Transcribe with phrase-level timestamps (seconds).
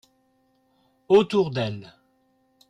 [1.09, 1.93] Autour d’elle.